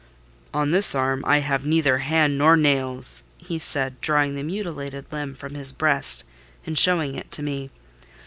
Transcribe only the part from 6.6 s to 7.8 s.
and showing it to me.